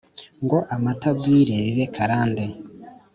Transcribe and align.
ngo 0.43 0.57
amata 0.75 1.09
agwire 1.13 1.55
bibe 1.65 1.85
karande 1.95 2.45